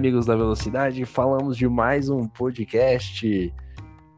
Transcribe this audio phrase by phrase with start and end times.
[0.00, 3.52] Amigos da Velocidade, falamos de mais um podcast,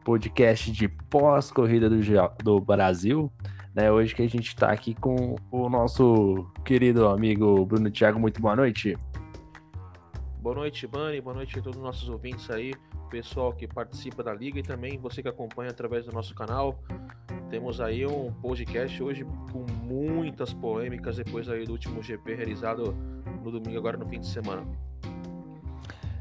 [0.05, 1.97] podcast de pós-corrida do,
[2.41, 3.29] do Brasil.
[3.75, 8.17] Né, hoje que a gente está aqui com o nosso querido amigo Bruno Thiago.
[8.17, 8.97] Muito boa noite.
[10.41, 11.19] Boa noite, Bani.
[11.19, 12.73] Boa noite a todos os nossos ouvintes aí,
[13.11, 16.81] pessoal que participa da liga e também você que acompanha através do nosso canal.
[17.49, 22.95] Temos aí um podcast hoje com muitas polêmicas depois aí do último GP realizado
[23.43, 24.65] no domingo, agora no fim de semana.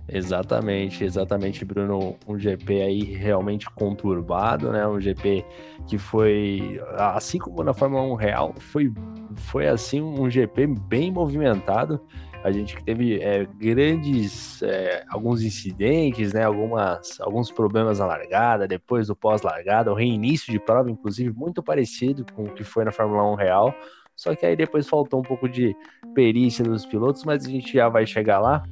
[0.09, 2.17] Exatamente, exatamente, Bruno.
[2.27, 4.87] Um GP aí realmente conturbado, né?
[4.87, 5.45] Um GP
[5.87, 8.93] que foi, assim como na Fórmula 1 Real, foi,
[9.37, 12.01] foi assim um GP bem movimentado.
[12.45, 16.43] A gente que teve é, grandes, é, alguns incidentes, né?
[16.43, 22.27] Algumas, alguns problemas na largada, depois do pós-largada, o reinício de prova, inclusive, muito parecido
[22.35, 23.75] com o que foi na Fórmula 1 Real.
[24.17, 25.75] Só que aí depois faltou um pouco de
[26.15, 28.65] perícia dos pilotos, mas a gente já vai chegar lá.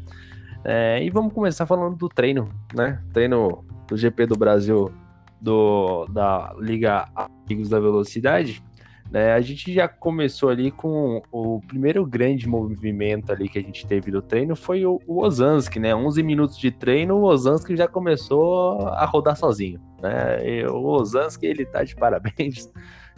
[0.64, 3.02] É, e vamos começar falando do treino, né?
[3.12, 4.92] Treino do GP do Brasil
[5.40, 8.62] do, da Liga Amigos da Velocidade.
[9.10, 9.32] Né?
[9.32, 14.10] A gente já começou ali com o primeiro grande movimento ali que a gente teve
[14.10, 15.94] do treino foi o, o Ozanski, né?
[15.94, 20.46] 11 minutos de treino, o Ozanski já começou a rodar sozinho, né?
[20.48, 22.70] E o Ozanski, ele tá de parabéns,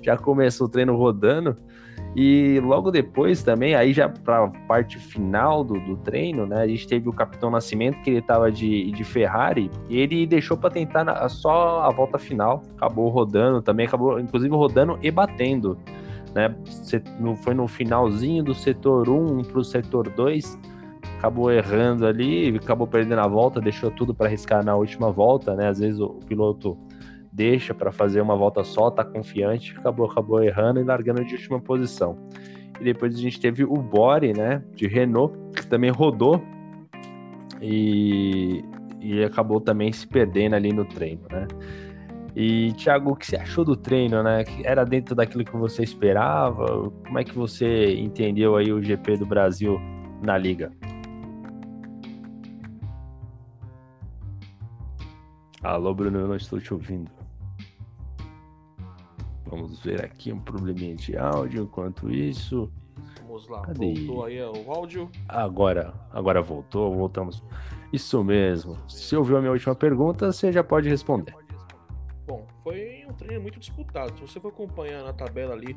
[0.02, 1.56] já começou o treino rodando.
[2.14, 6.60] E logo depois também, aí já para a parte final do, do, treino, né?
[6.60, 10.56] A gente teve o Capitão Nascimento, que ele estava de, de Ferrari, e ele deixou
[10.56, 12.62] para tentar na, só a volta final.
[12.76, 15.78] Acabou rodando também, acabou inclusive rodando e batendo.
[16.34, 16.54] Né?
[17.42, 20.58] Foi no finalzinho do setor 1 para o setor 2.
[21.18, 25.68] Acabou errando ali, acabou perdendo a volta, deixou tudo para arriscar na última volta, né?
[25.68, 26.76] Às vezes o, o piloto
[27.32, 31.58] deixa para fazer uma volta só, tá confiante, acabou, acabou errando e largando de última
[31.58, 32.18] posição.
[32.78, 36.42] E depois a gente teve o Bore, né, de Renault, que também rodou
[37.60, 38.62] e,
[39.00, 41.48] e acabou também se perdendo ali no treino, né.
[42.34, 44.42] E, Thiago, o que você achou do treino, né?
[44.64, 46.90] Era dentro daquilo que você esperava?
[47.04, 49.78] Como é que você entendeu aí o GP do Brasil
[50.22, 50.72] na liga?
[55.62, 57.21] Alô, Bruno, eu não estou te ouvindo.
[59.52, 62.72] Vamos ver aqui um probleminha de áudio enquanto isso.
[63.20, 63.92] Vamos lá, Cadê?
[63.92, 65.10] voltou aí o áudio.
[65.28, 67.42] Agora, agora voltou, voltamos.
[67.92, 68.78] Isso mesmo.
[68.88, 71.34] Se ouviu a minha última pergunta, você já pode responder.
[72.26, 74.14] Bom, foi um treino muito disputado.
[74.16, 75.76] Se você for acompanhar na tabela ali,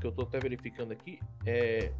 [0.00, 1.92] que eu estou até verificando aqui, é,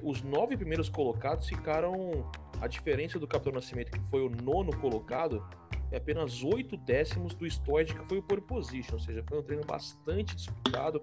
[0.00, 2.24] os nove primeiros colocados ficaram.
[2.60, 5.44] A diferença do Capitão Nascimento, que foi o nono colocado,
[5.92, 9.42] é apenas oito décimos do Stoid, que foi o pole position, ou seja, foi um
[9.42, 11.02] treino bastante disputado.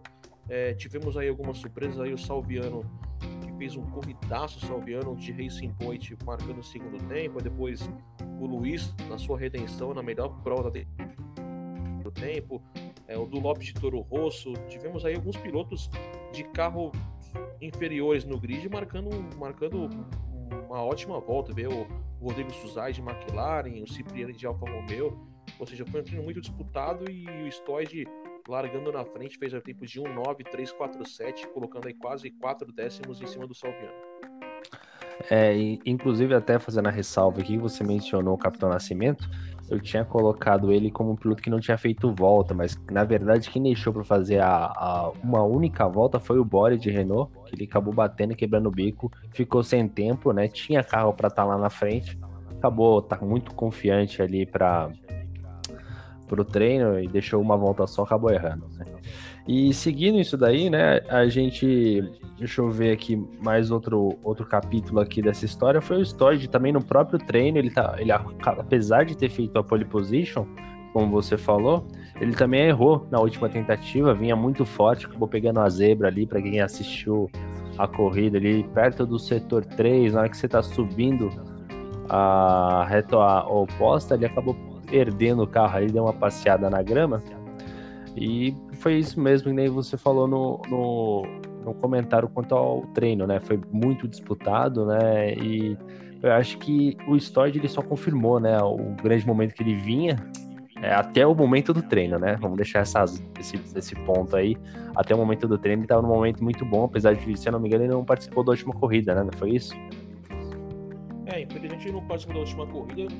[0.49, 2.83] É, tivemos aí algumas surpresas aí, o Salviano,
[3.45, 7.87] que fez um corridaço Salviano de Racing Point, marcando o segundo tempo, depois
[8.39, 12.59] o Luiz, na sua redenção, na melhor prova do tempo,
[13.07, 15.87] é, o do Lopes de Toro Rosso, tivemos aí alguns pilotos
[16.33, 16.91] de carro
[17.61, 19.87] inferiores no grid marcando, marcando
[20.67, 21.85] uma ótima volta, ver o
[22.21, 25.17] Rodrigo Suzai de McLaren, o Cipriani de Alfa Romeo.
[25.57, 28.05] Ou seja, foi um treino muito disputado e o Stoid
[28.47, 33.45] largando na frente fez a tempo de 1.9.347, colocando aí quase 4 décimos em cima
[33.45, 33.93] do Salviano.
[35.29, 35.53] É,
[35.85, 39.29] inclusive até fazendo a ressalva aqui, você mencionou o Capitão Nascimento,
[39.69, 43.49] eu tinha colocado ele como um piloto que não tinha feito volta, mas na verdade
[43.49, 47.55] quem deixou para fazer a, a, uma única volta foi o Bore de Renault, que
[47.55, 50.47] ele acabou batendo, quebrando o bico, ficou sem tempo, né?
[50.47, 52.17] Tinha carro para estar tá lá na frente,
[52.57, 54.89] acabou tá muito confiante ali para
[56.27, 58.67] pro treino e deixou uma volta só, acabou errando.
[58.77, 58.85] Né?
[59.47, 62.03] E seguindo isso daí, né, a gente,
[62.37, 66.71] deixa eu ver aqui mais outro, outro capítulo aqui dessa história, foi o Storage também
[66.71, 70.45] no próprio treino, ele tá, ele apesar de ter feito a pole position,
[70.93, 71.87] como você falou,
[72.19, 76.41] ele também errou na última tentativa, vinha muito forte, acabou pegando a zebra ali para
[76.41, 77.29] quem assistiu
[77.77, 81.29] a corrida ali perto do setor 3, na hora que você tá subindo
[82.09, 83.17] a reta
[83.47, 84.55] oposta, ele acabou
[84.89, 87.21] perdendo o carro aí, deu uma passeada na grama.
[88.19, 91.23] E foi isso mesmo que nem você falou no, no,
[91.63, 93.39] no comentário quanto ao treino, né?
[93.39, 95.33] Foi muito disputado, né?
[95.35, 95.77] E
[96.21, 98.61] eu acho que o Stoid ele só confirmou, né?
[98.61, 100.17] O grande momento que ele vinha
[100.81, 102.35] é, até o momento do treino, né?
[102.41, 104.57] Vamos deixar essas, esse, esse ponto aí.
[104.97, 107.53] Até o momento do treino ele estava num momento muito bom, apesar de, se eu
[107.53, 109.23] não me engano, ele não participou da última corrida, né?
[109.23, 109.73] Não foi isso?
[111.25, 113.13] É, infelizmente ele não participou da última corrida.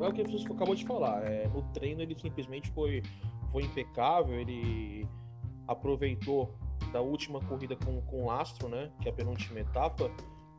[0.00, 1.22] É o que você acabou de falar.
[1.24, 3.02] É, no treino ele simplesmente foi
[3.56, 5.08] foi impecável, ele
[5.66, 6.54] aproveitou
[6.92, 10.10] da última corrida com, com o Astro, né, que é a penúltima etapa,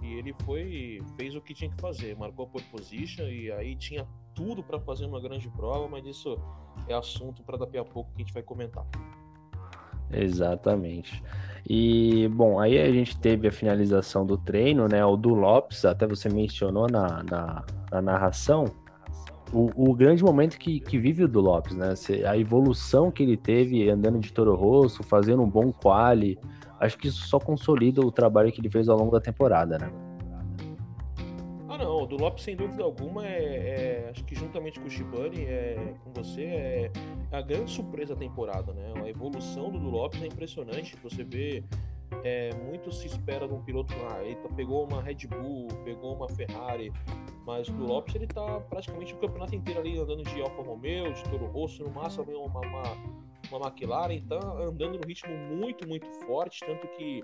[0.01, 3.75] E ele foi, fez o que tinha que fazer, marcou a pole position e aí
[3.75, 6.39] tinha tudo para fazer uma grande prova, mas isso
[6.87, 8.85] é assunto para daqui a pouco que a gente vai comentar.
[10.11, 11.21] Exatamente.
[11.69, 15.05] E, bom, aí a gente teve a finalização do treino, né?
[15.05, 18.65] O do Lopes, até você mencionou na, na, na narração,
[19.53, 21.93] o, o, grande momento que, que vive o do Lopes, né?
[22.27, 26.37] A evolução que ele teve andando de Toro Rosso, fazendo um bom quali,
[26.79, 29.91] acho que isso só consolida o trabalho que ele fez ao longo da temporada, né?
[31.69, 34.89] Ah, não, o do Lopes, sem dúvida alguma, é, é acho que juntamente com o
[34.89, 36.91] Shibani, é, com você, é,
[37.31, 38.93] a grande surpresa da temporada, né?
[39.03, 40.97] A evolução do, do Lopes é impressionante.
[41.03, 41.63] Você vê,
[42.23, 44.23] é, muito se espera de um piloto lá.
[44.23, 46.91] Ele pegou uma Red Bull, pegou uma Ferrari,
[47.47, 51.23] mas o Lopes ele tá praticamente o campeonato inteiro ali andando de Alfa Romeo, de
[51.23, 52.83] Toro Rosso, no máximo uma, uma,
[53.49, 57.23] uma McLaren, tá andando no ritmo muito, muito forte, tanto que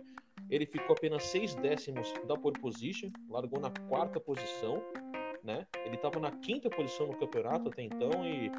[0.50, 4.82] ele ficou apenas seis décimos da pole position, largou na quarta posição,
[5.44, 5.68] né?
[5.86, 8.50] Ele estava na quinta posição no campeonato até então e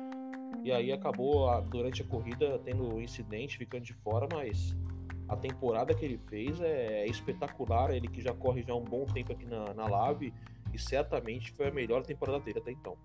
[0.62, 4.74] e aí acabou a, durante a corrida tendo um incidente, ficando de fora, mas
[5.28, 7.90] a temporada que ele fez é, é, espetacular.
[7.90, 10.32] Ele que já corre já um bom tempo aqui na, na Lave
[10.74, 12.96] e certamente foi a melhor temporada dele até então.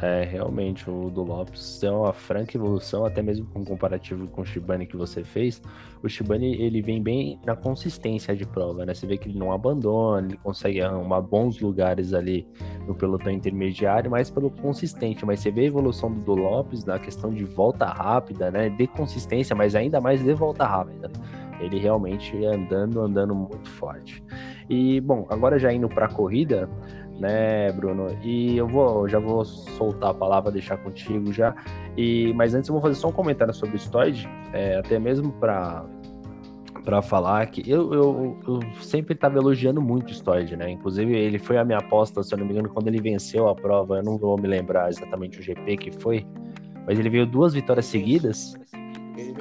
[0.00, 4.46] É, realmente, o do Lopes é uma franca evolução, até mesmo com comparativo com o
[4.46, 5.60] Shibane que você fez.
[6.02, 8.94] O Shibane, ele vem bem na consistência de prova, né?
[8.94, 12.46] Você vê que ele não abandona, ele consegue arrumar bons lugares ali
[12.86, 15.26] no pelotão intermediário, mas pelo consistente.
[15.26, 18.68] Mas você vê a evolução do, do Lopes na questão de volta rápida, né?
[18.68, 21.10] De consistência, mas ainda mais de volta rápida.
[21.60, 24.22] Ele realmente andando, andando muito forte.
[24.68, 26.68] E, bom, agora já indo para a corrida,
[27.18, 28.16] né, Bruno?
[28.22, 31.54] E eu vou, já vou soltar a palavra, deixar contigo já.
[31.96, 35.32] E, mas antes eu vou fazer só um comentário sobre o Stoid, é, até mesmo
[35.32, 35.84] para
[36.84, 40.70] para falar que eu, eu, eu sempre estava elogiando muito o Stoid, né?
[40.70, 43.54] Inclusive, ele foi a minha aposta, se eu não me engano, quando ele venceu a
[43.54, 43.98] prova.
[43.98, 46.26] Eu não vou me lembrar exatamente o GP que foi,
[46.86, 48.54] mas ele veio duas vitórias seguidas.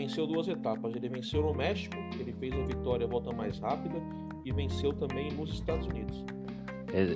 [0.08, 0.96] Venceu duas etapas.
[0.96, 4.02] Ele venceu no México, ele fez a vitória a volta mais rápida,
[4.46, 6.24] e venceu também nos Estados Unidos.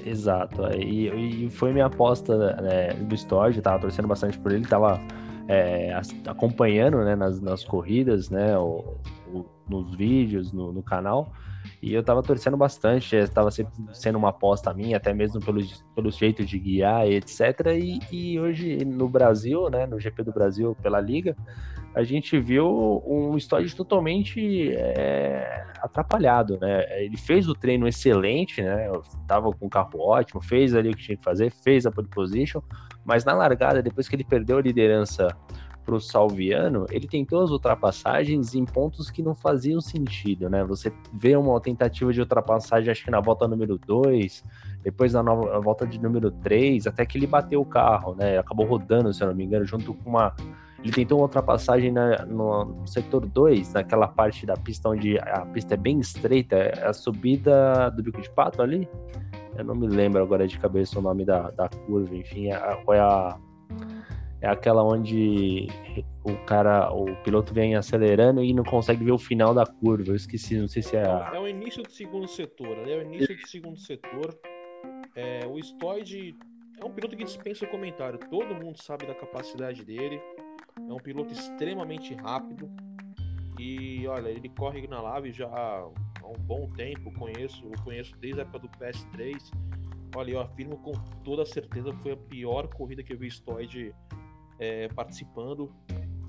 [0.05, 0.61] Exato.
[0.77, 4.99] E, e foi minha aposta né, do Storage, tava torcendo bastante por ele, tava
[5.47, 5.97] é,
[6.27, 8.97] acompanhando né, nas, nas corridas, né, o,
[9.33, 11.31] o, nos vídeos, no, no, canal.
[11.81, 15.59] E eu tava torcendo bastante, estava sempre sendo uma aposta minha, até mesmo pelo,
[15.95, 17.39] pelo jeito de guiar, etc.
[17.75, 21.35] E, e hoje no Brasil, né, no GP do Brasil pela Liga,
[21.95, 27.03] a gente viu um Stoddard totalmente é, atrapalhado, né?
[27.03, 28.89] Ele fez o treino excelente, né?
[29.27, 32.07] Tava com o carro ótimo, fez ali o que tinha que fazer, fez a pole
[32.07, 32.61] position,
[33.03, 35.27] mas na largada, depois que ele perdeu a liderança
[35.91, 40.63] para o Salviano, ele tentou as ultrapassagens em pontos que não faziam sentido, né?
[40.63, 44.41] Você vê uma tentativa de ultrapassagem, acho que na volta número 2,
[44.83, 48.37] depois na nova, volta de número 3, até que ele bateu o carro, né?
[48.37, 50.33] Acabou rodando, se eu não me engano, junto com uma
[50.81, 55.75] ele tentou uma ultrapassagem na, no setor 2, naquela parte da pista onde a pista
[55.75, 58.89] é bem estreita, é a subida do bico de pato ali.
[59.55, 62.99] Eu não me lembro agora de cabeça o nome da, da curva, enfim, é, é
[62.99, 63.37] a.
[64.41, 65.67] É aquela onde
[66.23, 70.09] o cara, o piloto vem acelerando e não consegue ver o final da curva.
[70.11, 71.05] Eu esqueci, não sei se é.
[71.05, 71.31] A...
[71.35, 72.77] É o início do segundo setor?
[72.87, 74.35] É o início do segundo setor.
[75.15, 76.35] É, o Stoid
[76.79, 78.17] é um piloto que dispensa o comentário.
[78.31, 80.19] Todo mundo sabe da capacidade dele.
[80.77, 82.67] É um piloto extremamente rápido.
[83.59, 85.87] E olha, ele corre na Lave já há
[86.25, 87.13] um bom tempo.
[87.13, 89.37] Conheço, eu conheço desde a época do PS3.
[90.15, 90.93] Olha, eu afirmo com
[91.23, 93.93] toda certeza foi a pior corrida que eu vi Stoid
[94.61, 95.73] é, participando.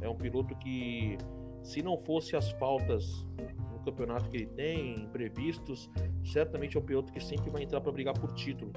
[0.00, 1.16] É um piloto que,
[1.62, 3.24] se não fosse as faltas
[3.72, 5.88] no campeonato que ele tem, imprevistos,
[6.24, 8.72] certamente é um piloto que sempre vai entrar para brigar por título.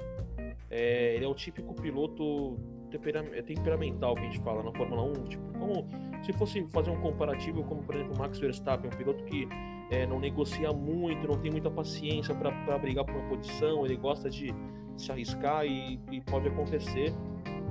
[0.70, 2.58] É, ele é o típico piloto
[2.92, 5.88] é temperamental que a gente fala na Fórmula 1, tipo, como
[6.24, 9.46] se fosse fazer um comparativo como, por exemplo, o Max Verstappen, um piloto que
[9.90, 14.30] é, não negocia muito, não tem muita paciência para brigar por uma posição, ele gosta
[14.30, 14.54] de
[14.96, 17.12] se arriscar e, e, pode acontecer.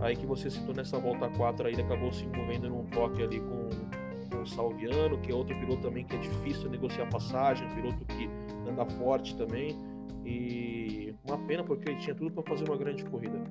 [0.05, 3.39] Aí que você citou nessa volta 4 aí, ele acabou se envolvendo num toque ali
[3.39, 3.69] com,
[4.29, 8.05] com o Salviano, que é outro piloto também que é difícil negociar passagem, um piloto
[8.05, 8.29] que
[8.69, 9.75] anda forte também.
[10.23, 13.41] E uma pena porque ele tinha tudo para fazer uma grande corrida.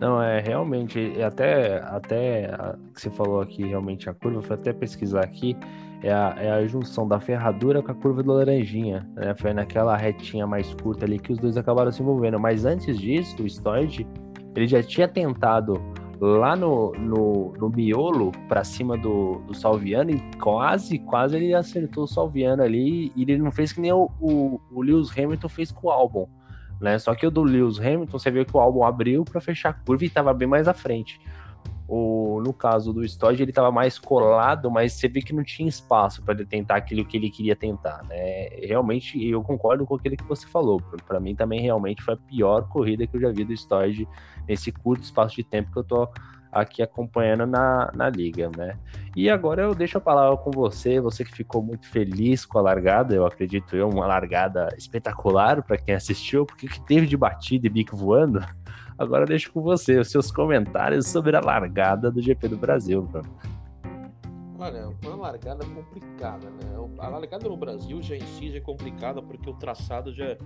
[0.00, 2.50] Não, é realmente, até, até
[2.92, 5.56] que você falou aqui, realmente a curva, foi até pesquisar aqui,
[6.02, 9.32] é a, é a junção da ferradura com a curva do laranjinha, né?
[9.36, 12.38] Foi naquela retinha mais curta ali que os dois acabaram se envolvendo.
[12.38, 14.06] Mas antes disso, o Stoid,
[14.56, 15.80] ele já tinha tentado
[16.18, 22.04] lá no, no, no miolo para cima do, do Salviano e quase, quase ele acertou
[22.04, 25.70] o Salviano ali e ele não fez que nem o, o, o Lewis Hamilton fez
[25.70, 26.26] com o álbum.
[26.80, 26.98] Né?
[26.98, 29.72] Só que o do Lewis Hamilton, você vê que o álbum abriu para fechar a
[29.72, 31.20] curva e estava bem mais à frente.
[31.88, 35.68] O, no caso do Stodge, ele estava mais colado, mas você vê que não tinha
[35.68, 38.48] espaço para ele tentar aquilo que ele queria tentar, né?
[38.60, 40.82] Realmente, eu concordo com aquilo que você falou.
[41.06, 44.08] Para mim, também realmente foi a pior corrida que eu já vi do Stodge
[44.48, 46.08] nesse curto espaço de tempo que eu tô
[46.60, 48.78] aqui acompanhando na, na liga, né?
[49.14, 52.62] E agora eu deixo a palavra com você, você que ficou muito feliz com a
[52.62, 57.66] largada, eu acredito eu, uma largada espetacular para quem assistiu, porque que teve de batida
[57.66, 58.40] e bico voando.
[58.98, 63.06] Agora eu deixo com você os seus comentários sobre a largada do GP do Brasil,
[63.12, 63.28] mano.
[64.58, 66.98] Olha, uma largada complicada, né?
[66.98, 70.36] A largada no Brasil já em si já é complicada porque o traçado já,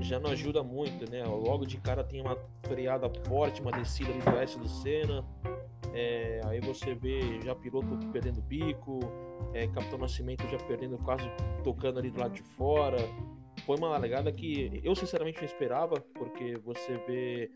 [0.00, 1.22] já não ajuda muito, né?
[1.24, 5.22] Logo de cara tem uma freada forte, uma descida ali do oeste do Senna.
[5.92, 8.98] É, aí você vê já piloto perdendo bico,
[9.52, 11.24] é, Capitão Nascimento já perdendo quase
[11.62, 12.96] tocando ali do lado de fora.
[13.64, 17.50] Foi uma largada que eu sinceramente não esperava, porque você vê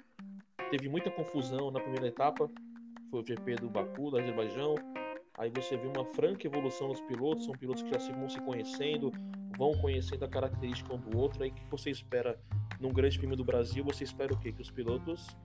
[0.70, 2.50] teve muita confusão na primeira etapa,
[3.10, 4.74] foi o GP do Baku, do Azerbaijão.
[5.38, 8.40] Aí você vê uma franca evolução dos pilotos, são pilotos que já se vão se
[8.40, 9.10] conhecendo,
[9.56, 11.42] vão conhecendo a característica um do outro.
[11.42, 12.38] Aí que você espera
[12.80, 14.52] num grande prêmio do Brasil, você espera o quê?
[14.52, 15.36] Que os pilotos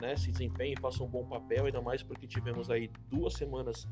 [0.00, 3.88] né, se desempenhem, façam um bom papel, ainda mais porque tivemos aí duas semanas,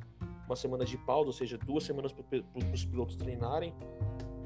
[0.47, 2.25] uma semana de pausa, ou seja, duas semanas para
[2.73, 3.73] os pilotos treinarem,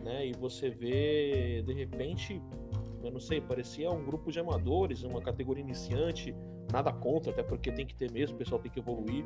[0.02, 0.26] né?
[0.26, 2.43] E você vê, de repente,
[3.02, 6.35] eu não sei, parecia um grupo de amadores, uma categoria iniciante,
[6.73, 9.25] nada contra, até porque tem que ter mesmo, o pessoal tem que evoluir,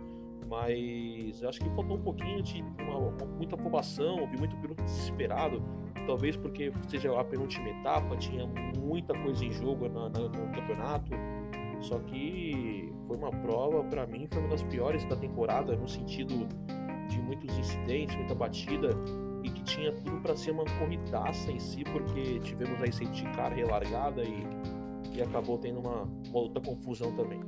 [0.48, 5.62] mas acho que faltou um pouquinho de uma, uma, muita aprovação, vi muito piloto desesperado,
[6.06, 8.46] talvez porque seja a penúltima etapa, tinha
[8.78, 11.10] muita coisa em jogo na, na, no campeonato,
[11.80, 16.46] só que foi uma prova, para mim, foi uma das piores da temporada, no sentido
[17.08, 18.90] de muitos incidentes, muita batida,
[19.42, 23.52] e que tinha tudo para ser uma corridaça em si, porque tivemos aí safety car
[23.52, 24.46] relargada e,
[25.14, 27.40] e acabou tendo uma, uma outra confusão também.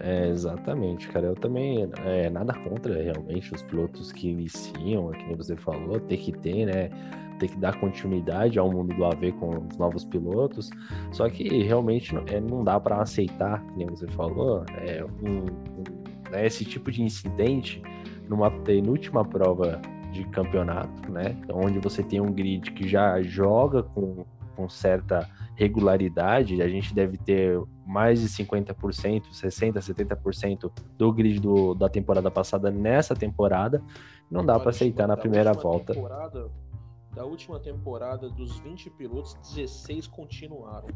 [0.00, 1.26] É, exatamente, cara.
[1.26, 6.18] Eu também, é, nada contra realmente os pilotos que iniciam, que nem você falou, tem
[6.18, 6.88] que ter, né?
[7.38, 10.70] Tem que dar continuidade ao mundo do AV com os novos pilotos.
[11.12, 16.30] Só que realmente é, não dá para aceitar, que nem você falou, é, um, um,
[16.30, 17.82] né, esse tipo de incidente
[18.28, 19.80] numa penúltima prova
[20.18, 21.36] de campeonato, né?
[21.52, 24.24] Onde você tem um grid que já joga com,
[24.56, 28.74] com certa regularidade, a gente deve ter mais de 50%,
[29.32, 33.82] 60%, 70% do grid do, da temporada passada nessa temporada.
[34.30, 35.94] Não dá para aceitar na primeira volta.
[37.14, 40.88] Da última temporada, dos 20 pilotos, 16 continuaram.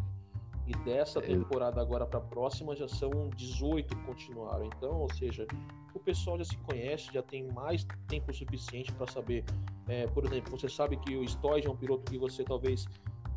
[0.73, 4.65] E dessa temporada agora para a próxima já são 18 que continuaram.
[4.65, 5.47] Então, ou seja,
[5.93, 9.45] o pessoal já se conhece, já tem mais tempo suficiente para saber.
[9.87, 12.87] É, por exemplo, você sabe que o Stoy é um piloto que você talvez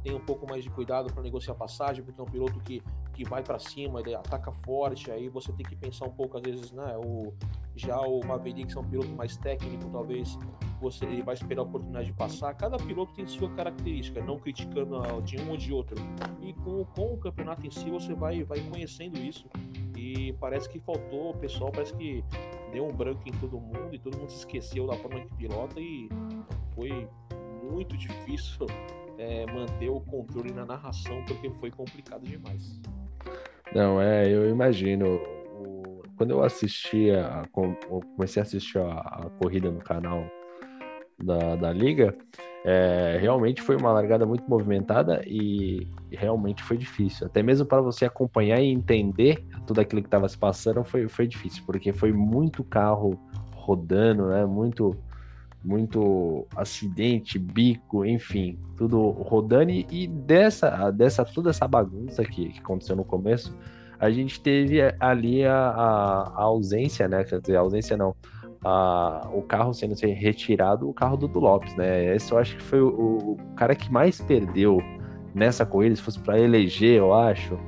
[0.05, 2.79] tenha um pouco mais de cuidado para negociar passagem, porque é um piloto que,
[3.11, 6.43] que vai para cima, ele ataca forte, aí você tem que pensar um pouco, às
[6.43, 6.95] vezes, né?
[7.03, 7.33] O,
[7.75, 10.37] já o Maverick é um piloto mais técnico, talvez
[10.79, 12.53] você vai esperar a oportunidade de passar.
[12.53, 15.95] Cada piloto tem sua característica, não criticando de um ou de outro.
[16.39, 19.49] E com, com o campeonato em si, você vai, vai conhecendo isso.
[19.97, 22.23] E parece que faltou, o pessoal parece que
[22.71, 25.79] deu um branco em todo mundo e todo mundo se esqueceu da forma que pilota
[25.79, 26.07] e
[26.75, 27.09] foi
[27.71, 28.67] muito difícil
[29.17, 32.79] é, manter o controle na narração porque foi complicado demais.
[33.73, 35.19] Não, é, eu imagino.
[36.17, 37.43] quando eu assistia,
[38.15, 40.23] comecei a assistir a, a corrida no canal
[41.17, 42.15] da, da liga,
[42.67, 47.27] é, realmente foi uma largada muito movimentada e realmente foi difícil.
[47.27, 51.27] Até mesmo para você acompanhar e entender tudo aquilo que estava se passando foi, foi
[51.27, 53.19] difícil, porque foi muito carro
[53.53, 54.45] rodando, né?
[54.45, 54.97] Muito,
[55.65, 59.71] muito acidente, bico, enfim, tudo rodando.
[59.71, 63.57] E, dessa, dessa toda essa bagunça que, que aconteceu no começo,
[63.99, 67.23] a gente teve ali a, a, a ausência, né?
[67.23, 68.15] Quer dizer, a ausência não
[68.63, 72.15] a, o carro sendo retirado, o carro do, do Lopes, né?
[72.15, 74.79] Esse eu acho que foi o, o cara que mais perdeu
[75.33, 77.59] nessa corrida, se fosse para eleger, eu acho,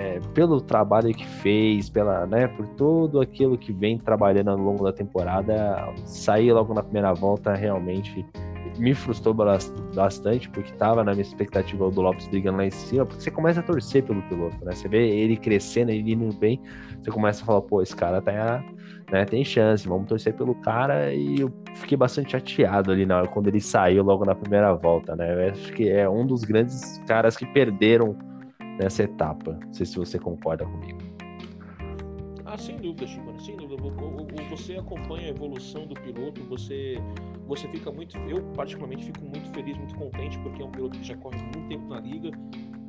[0.00, 4.82] é, pelo trabalho que fez, pela, né, por tudo aquilo que vem trabalhando ao longo
[4.82, 8.24] da temporada, sair logo na primeira volta realmente
[8.78, 9.34] me frustrou
[9.94, 13.60] bastante, porque estava na minha expectativa do Lopes brigando lá em cima, porque você começa
[13.60, 14.72] a torcer pelo piloto, né?
[14.72, 16.58] Você vê ele crescendo, ele indo bem,
[17.02, 18.64] você começa a falar, pô, esse cara tá,
[19.12, 23.28] né, tem chance, vamos torcer pelo cara, e eu fiquei bastante chateado ali na hora,
[23.28, 25.48] quando ele saiu logo na primeira volta, né?
[25.48, 28.16] Eu acho que é um dos grandes caras que perderam
[28.80, 29.52] nessa etapa.
[29.52, 30.98] Não sei se você concorda comigo.
[32.46, 33.80] Ah, sem dúvida, Chimano, sem dúvida.
[34.50, 36.96] Você acompanha a evolução do piloto, você,
[37.46, 38.16] você fica muito.
[38.18, 41.68] Eu, particularmente, fico muito feliz, muito contente, porque é um piloto que já corre muito
[41.68, 42.30] tempo na liga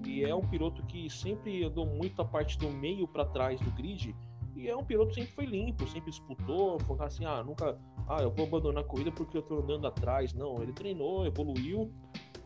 [0.07, 3.69] e é um piloto que sempre andou muito a parte do meio para trás do
[3.71, 4.15] grid.
[4.55, 8.21] E é um piloto que sempre foi limpo, sempre disputou, foi assim, ah, nunca, ah,
[8.21, 10.33] eu vou abandonar a corrida porque eu tô andando atrás.
[10.33, 11.91] Não, ele treinou, evoluiu.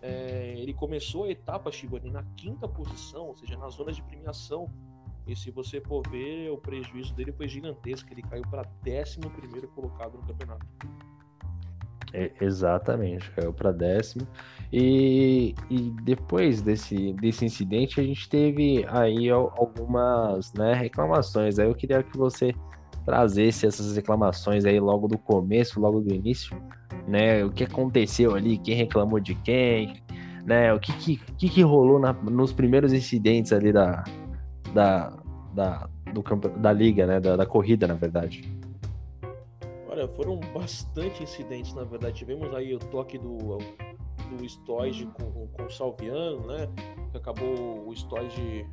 [0.08, 4.70] É, ele começou a etapa Shibani na quinta posição, ou seja, na zona de premiação
[5.28, 8.12] e se você for ver, o prejuízo dele foi gigantesco.
[8.12, 10.66] Ele caiu para 11 colocado no campeonato.
[12.14, 14.28] É, exatamente, caiu para décimo.
[14.72, 21.58] E, e depois desse, desse incidente, a gente teve aí algumas né, reclamações.
[21.58, 22.54] Aí eu queria que você
[23.06, 26.60] trazesse essas reclamações aí logo do começo, logo do início,
[27.08, 27.46] né?
[27.46, 30.02] O que aconteceu ali, quem reclamou de quem,
[30.46, 30.74] né?
[30.74, 34.04] O que que, que, rolou na, nos primeiros incidentes ali da,
[34.74, 35.14] da,
[35.54, 37.20] da, do campo, da liga, né?
[37.20, 38.44] Da, da corrida, na verdade.
[39.88, 42.16] Olha, foram bastante incidentes, na verdade.
[42.16, 46.68] Tivemos aí o toque do, do Stoige com, com o Salviano, né?
[47.12, 48.66] Que acabou o Stoige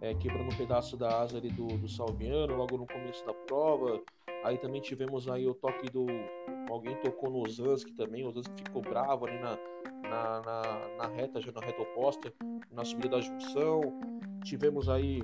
[0.00, 4.00] é, quebrando um pedaço da asa ali do, do Salviano logo no começo da prova.
[4.44, 6.06] Aí também tivemos aí o toque do.
[6.70, 9.58] Alguém tocou no Osansky também, o Osansky ficou bravo ali na,
[10.08, 12.32] na, na, na, reta, já na reta oposta,
[12.70, 13.80] na subida da junção.
[14.44, 15.20] Tivemos aí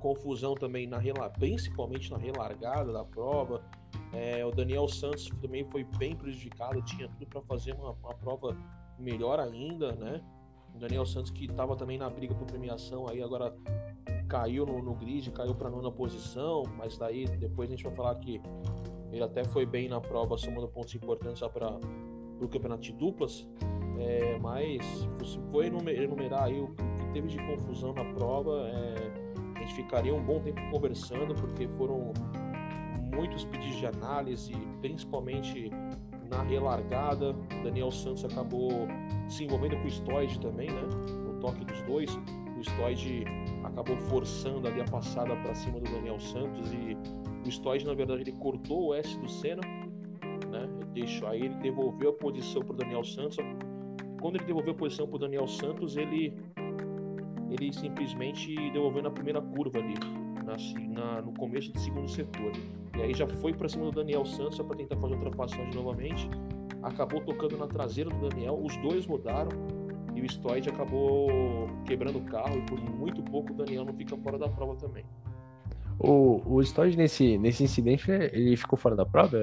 [0.00, 0.98] confusão também na
[1.30, 3.62] principalmente na relargada da prova.
[4.12, 8.56] É, o Daniel Santos também foi bem prejudicado, tinha tudo para fazer uma, uma, prova
[8.98, 10.22] melhor ainda, né?
[10.78, 13.54] Daniel Santos que estava também na briga por premiação, aí agora
[14.28, 18.14] caiu no, no grid, caiu para nona posição, mas daí depois a gente vai falar
[18.16, 18.40] que
[19.12, 21.78] ele até foi bem na prova, somando pontos importantes para
[22.40, 23.48] o campeonato de duplas.
[23.98, 24.84] É, mas
[25.24, 30.14] se for enumerar aí o que teve de confusão na prova, é, a gente ficaria
[30.14, 32.12] um bom tempo conversando, porque foram
[33.14, 35.70] muitos pedidos de análise, principalmente
[36.30, 37.32] na relargada.
[37.64, 38.70] Daniel Santos acabou
[39.28, 40.82] se envolvendo com o Stoid também, né?
[41.24, 42.18] No toque dos dois.
[42.58, 43.24] O Stoid
[43.64, 46.96] acabou forçando ali a passada para cima do Daniel Santos e
[47.46, 49.62] o Stoid, na verdade, ele cortou o S do Senna,
[50.50, 50.68] né?
[50.92, 53.36] Deixou, aí ele devolveu a posição para o Daniel Santos,
[54.20, 56.32] quando ele devolveu a posição para o Daniel Santos, ele,
[57.50, 59.94] ele simplesmente devolveu na primeira curva ali,
[60.44, 60.56] na,
[60.88, 62.52] na, no começo do segundo setor.
[62.96, 66.28] E aí já foi para cima do Daniel Santos para tentar fazer ultrapassagem novamente.
[66.82, 69.50] Acabou tocando na traseira do Daniel, os dois rodaram
[70.14, 71.28] e o Stoid acabou
[71.84, 75.04] quebrando o carro e por muito pouco o Daniel não fica fora da prova também.
[75.98, 79.36] O, o Stoid nesse, nesse incidente, ele ficou fora da prova?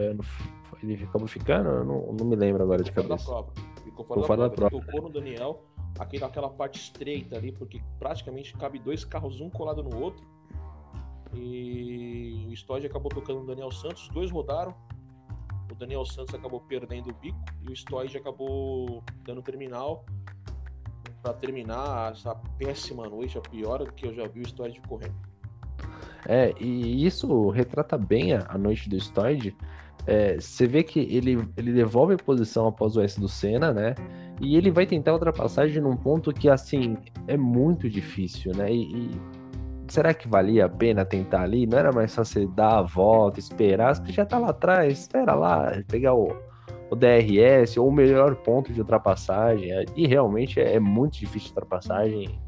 [0.81, 1.69] Ele acabou ficando?
[1.69, 3.25] Eu não, não me lembro agora de cabeça.
[3.25, 3.73] Fora da prova.
[3.83, 4.85] Ficou fora, fora da, da prova.
[4.85, 5.63] Tocou no Daniel,
[5.99, 10.25] aqui naquela parte estreita ali, porque praticamente cabe dois carros um colado no outro.
[11.35, 14.73] E o Stodd acabou tocando no Daniel Santos, os dois rodaram.
[15.71, 20.05] O Daniel Santos acabou perdendo o bico e o Stodd acabou dando terminal
[21.21, 25.15] para terminar essa péssima noite, a pior que eu já vi o Stodd correndo.
[26.27, 29.55] É, e isso retrata bem a, a noite do Stoyd,
[30.05, 33.95] é, você vê que ele, ele devolve a posição após o S do Senna, né?
[34.41, 38.73] E ele vai tentar ultrapassagem num ponto que, assim, é muito difícil, né?
[38.73, 39.11] E, e
[39.93, 41.67] será que valia a pena tentar ali?
[41.67, 43.95] Não era mais só você dar a volta, esperar?
[43.95, 46.35] Você já tá lá atrás, espera lá, pegar o,
[46.89, 49.69] o DRS ou o melhor ponto de ultrapassagem.
[49.95, 52.41] E realmente é, é muito difícil de ultrapassagem.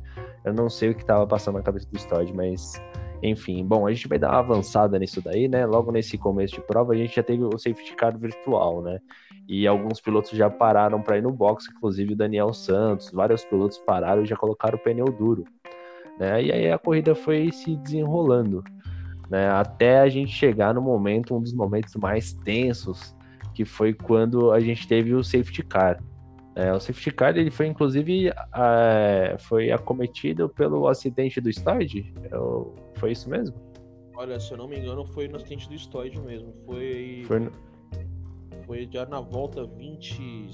[0.43, 2.81] Eu não sei o que estava passando na cabeça do Stodd, mas
[3.21, 5.67] enfim, bom, a gente vai dar uma avançada nisso daí, né?
[5.67, 8.99] Logo nesse começo de prova, a gente já teve o safety car virtual, né?
[9.47, 13.77] E alguns pilotos já pararam para ir no box, inclusive o Daniel Santos, vários pilotos
[13.77, 15.43] pararam e já colocaram o pneu duro,
[16.19, 16.43] né?
[16.43, 18.63] E aí a corrida foi se desenrolando,
[19.29, 19.49] né?
[19.49, 23.15] Até a gente chegar no momento, um dos momentos mais tensos,
[23.53, 26.01] que foi quando a gente teve o safety car.
[26.55, 32.13] É, o safety car ele foi inclusive é, foi acometido pelo acidente do Stoid.
[32.23, 33.55] É foi isso mesmo?
[34.17, 36.53] Olha, se eu não me engano, foi no acidente do Stoid mesmo.
[36.65, 37.23] Foi.
[37.25, 37.51] Foi, no...
[38.65, 40.53] foi já na volta 25,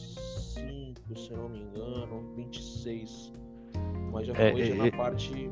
[1.16, 3.32] se eu não me engano, 26.
[4.12, 5.52] Mas já é, foi já na parte.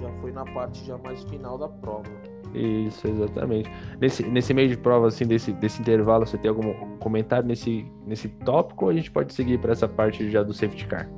[0.00, 2.10] Já foi na parte já mais final da prova.
[2.54, 3.70] Isso, exatamente.
[4.00, 8.28] Nesse, nesse meio de prova, assim, desse, desse intervalo, você tem algum comentário nesse, nesse
[8.28, 11.10] tópico ou a gente pode seguir para essa parte já do safety car?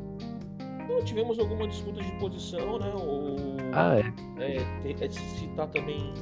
[0.88, 2.92] Não, tivemos alguma disputa de posição, né?
[2.94, 4.59] O, ah, é?
[4.90, 6.12] É, é citar também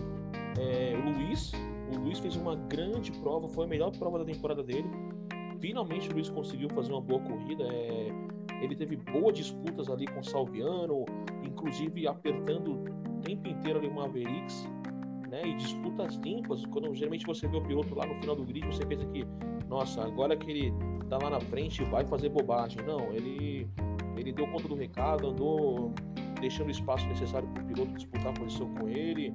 [0.59, 1.52] é, o Luiz.
[1.94, 4.88] O Luiz fez uma grande prova, foi a melhor prova da temporada dele.
[5.61, 7.64] Finalmente o Luiz conseguiu fazer uma boa corrida.
[7.64, 8.12] É,
[8.61, 11.05] ele teve boas disputas ali com o Salviano,
[11.45, 12.85] inclusive apertando
[13.23, 14.69] tempo inteiro ali o Mavericks,
[15.29, 15.47] né?
[15.47, 16.64] E disputas limpas.
[16.66, 19.27] Quando geralmente você vê o piloto lá no final do grid, você pensa que,
[19.69, 20.73] nossa, agora que ele
[21.09, 22.83] tá lá na frente vai fazer bobagem.
[22.85, 23.69] Não, ele,
[24.16, 25.92] ele deu conta do recado, andou
[26.40, 29.33] deixando o espaço necessário para o piloto disputar a posição com ele.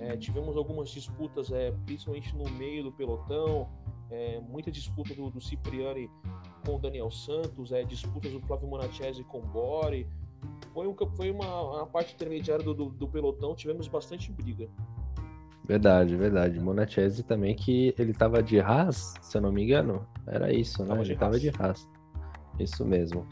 [0.00, 3.68] É, tivemos algumas disputas, é, principalmente no meio do pelotão,
[4.10, 6.10] é, muita disputa do, do, Cipriani
[6.64, 10.06] com o Daniel Santos, é, disputas do Flávio Monachese com o Bori.
[10.72, 14.68] Foi, um, foi uma, uma parte intermediária do, do, do pelotão, tivemos bastante briga.
[15.66, 16.58] Verdade, verdade.
[16.58, 20.06] Monachese também que ele tava de Haas, se eu não me engano.
[20.26, 20.88] Era isso, né?
[20.88, 21.88] Tava ele tava de Haas.
[22.58, 23.26] Isso mesmo.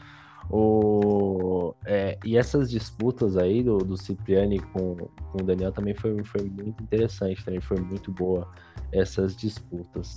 [0.49, 6.23] O, é, e essas disputas aí do, do Cipriani com, com o Daniel também foi,
[6.23, 8.49] foi muito interessante, também foi muito boa
[8.91, 10.15] essas disputas.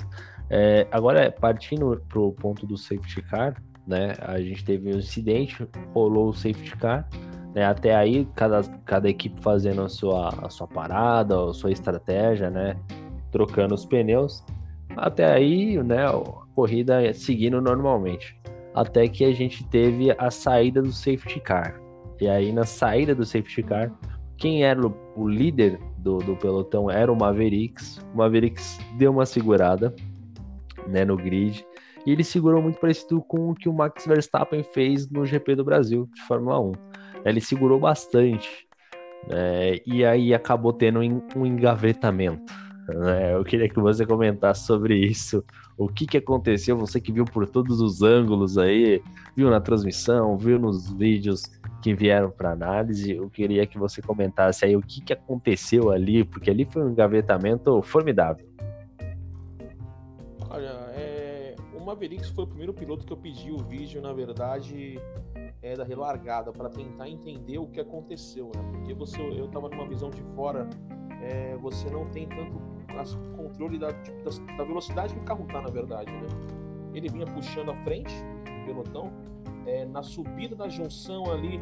[0.54, 4.14] É, agora, partindo para o ponto do safety car, né?
[4.20, 7.08] A gente teve um incidente, rolou o safety car,
[7.54, 7.64] né?
[7.64, 12.76] Até aí, cada, cada equipe fazendo a sua, a sua parada, a sua estratégia, né?
[13.30, 14.44] Trocando os pneus.
[14.94, 16.06] Até aí, né?
[16.06, 16.20] A
[16.54, 18.38] corrida seguindo normalmente.
[18.74, 21.80] Até que a gente teve a saída do safety car.
[22.20, 23.90] E aí, na saída do safety car,
[24.36, 28.04] quem era o, o líder do, do pelotão era o Mavericks.
[28.12, 29.94] O Mavericks deu uma segurada
[30.86, 31.64] né, no grid.
[32.04, 35.64] E ele segurou muito parecido com o que o Max Verstappen fez no GP do
[35.64, 36.72] Brasil de Fórmula 1.
[37.24, 38.66] Ele segurou bastante.
[39.28, 41.00] Né, e aí acabou tendo
[41.36, 42.52] um engavetamento.
[42.88, 43.34] Né?
[43.34, 45.44] Eu queria que você comentasse sobre isso.
[45.76, 46.76] O que, que aconteceu?
[46.78, 49.02] Você que viu por todos os ângulos aí,
[49.36, 51.42] viu na transmissão, viu nos vídeos
[51.82, 53.12] que vieram para análise.
[53.12, 56.90] Eu queria que você comentasse aí o que, que aconteceu ali, porque ali foi um
[56.90, 58.51] engavetamento formidável.
[61.92, 64.98] Mavericks foi o primeiro piloto que eu pedi o vídeo, na verdade,
[65.60, 68.62] é, da relargada para tentar entender o que aconteceu, né?
[68.72, 70.68] Porque você, eu estava numa visão de fora,
[71.22, 72.72] é, você não tem tanto
[73.36, 76.28] controle da, tipo, da, da, velocidade que o carro tá, na verdade, né?
[76.94, 78.12] Ele vinha puxando a frente,
[78.62, 79.12] o pelotão,
[79.66, 81.60] é, na subida da junção ali,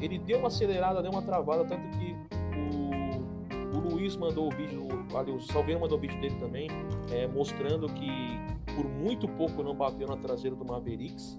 [0.00, 2.14] ele deu uma acelerada, deu uma travada, tanto que
[2.56, 6.68] o, o Luiz mandou o vídeo, ali, o Salveiro mandou o vídeo dele também,
[7.10, 8.40] é, mostrando que
[8.74, 11.38] por muito pouco não bateu na traseira do Mavericks,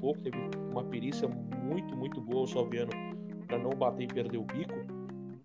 [0.00, 0.36] pouco, teve
[0.70, 2.90] uma perícia muito, muito boa o Salviano
[3.46, 4.74] para não bater e perder o bico.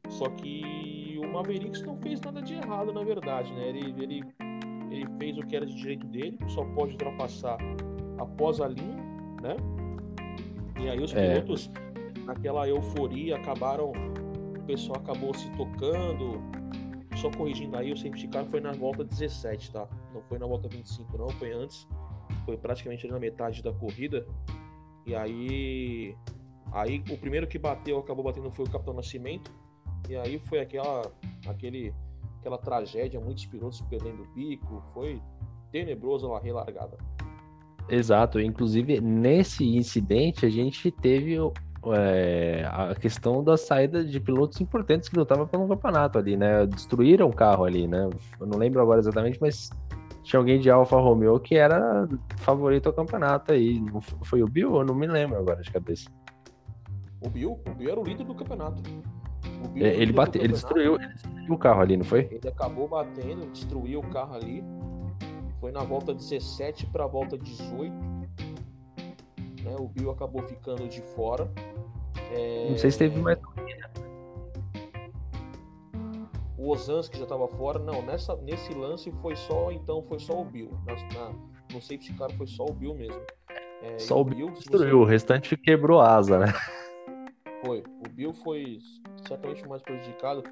[0.10, 3.70] Só que o Mavericks não fez nada de errado, na verdade, né?
[3.70, 4.24] Ele, ele,
[4.90, 7.58] ele fez o que era de direito dele, só pode ultrapassar
[8.18, 8.96] após a linha,
[9.42, 9.58] né?
[10.80, 11.34] E aí os é.
[11.34, 11.70] pilotos,
[12.26, 13.92] naquela euforia, acabaram.
[13.92, 16.42] O pessoal acabou se tocando.
[17.16, 19.88] Só corrigindo aí, o safety car foi na volta 17, tá?
[20.14, 21.88] Não foi na volta 25, não, foi antes
[22.46, 24.26] foi praticamente na metade da corrida.
[25.06, 26.16] E aí,
[26.72, 29.52] aí o primeiro que bateu, acabou batendo foi o Capitão Nascimento.
[30.08, 31.12] E aí foi aquela,
[31.48, 31.94] aquele,
[32.40, 35.22] aquela tragédia, muitos pilotos perdendo o bico, foi
[35.72, 36.98] tenebrosa a relargada.
[37.90, 41.38] Exato, inclusive nesse incidente a gente teve
[41.94, 46.66] é, a questão da saída de pilotos importantes que lutavam pelo campeonato ali, né?
[46.66, 48.10] Destruíram o carro ali, né?
[48.40, 49.70] Eu não lembro agora exatamente, mas
[50.24, 53.84] tinha alguém de Alfa Romeo que era favorito ao campeonato aí.
[54.24, 54.76] Foi o Bill?
[54.76, 56.10] Eu não me lembro agora de cabeça.
[57.22, 57.60] O Bill?
[57.68, 58.82] O Bill era o líder do campeonato.
[59.76, 62.28] É, ele, bateu, ele destruiu, ele destruiu o carro ali, não foi?
[62.32, 64.64] Ele acabou batendo, destruiu o carro ali.
[65.60, 67.94] Foi na volta 17 para a volta 18.
[69.66, 69.76] Né?
[69.78, 71.52] O Bill acabou ficando de fora.
[72.32, 72.70] É...
[72.70, 73.38] Não sei se teve mais
[76.66, 77.78] o Ozanski já estava fora.
[77.80, 80.72] Não, nessa, nesse lance foi só, então, foi só o Bill.
[80.86, 81.30] Na, na,
[81.72, 83.22] no safety car foi só o Bill mesmo.
[83.84, 85.04] É, só o Bill destruiu, você...
[85.04, 86.48] o restante quebrou asa, né?
[87.64, 87.84] Foi.
[88.06, 88.80] O Bill foi
[89.28, 90.44] certamente mais prejudicado.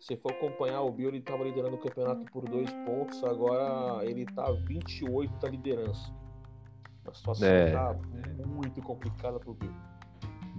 [0.00, 4.22] Se for acompanhar, o Bill ele estava liderando o campeonato por dois pontos, agora ele
[4.22, 6.12] está 28 da liderança.
[7.06, 8.39] A situação está é.
[8.70, 9.70] Muito complicada para o Bill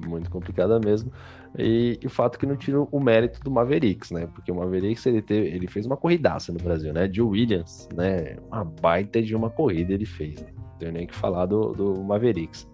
[0.08, 1.12] muito complicada mesmo.
[1.58, 4.28] E, e, o fato que não tira o mérito do Mavericks, né?
[4.34, 7.08] Porque o Mavericks ele, teve, ele fez uma corridaça no Brasil, né?
[7.08, 8.38] De Williams, né?
[8.48, 10.42] Uma baita de uma corrida ele fez.
[10.42, 12.70] Não tenho nem que falar do, do Mavericks.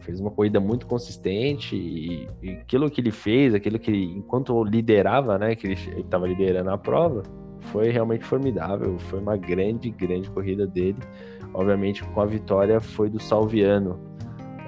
[0.00, 5.38] Fez uma corrida muito consistente e, e, aquilo que ele fez, aquilo que enquanto liderava,
[5.38, 5.54] né?
[5.54, 7.22] Que ele estava liderando a prova,
[7.60, 8.98] foi realmente formidável.
[8.98, 10.98] Foi uma grande, grande corrida dele.
[11.54, 13.98] Obviamente, com a vitória foi do Salviano,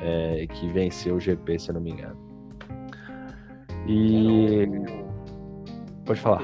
[0.02, 2.16] é, que venceu o GP, se eu não me engano.
[3.86, 4.66] E.
[6.04, 6.42] Pode falar.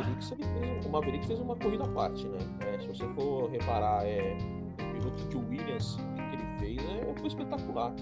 [0.86, 2.38] O Maverick fez uma corrida à parte, né?
[2.66, 4.36] É, se você for reparar, é,
[4.80, 5.96] o piloto de Williams,
[6.30, 7.94] que ele fez é, foi espetacular.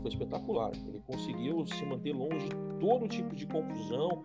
[0.00, 0.72] Foi espetacular.
[0.88, 4.24] Ele conseguiu se manter longe de todo tipo de confusão.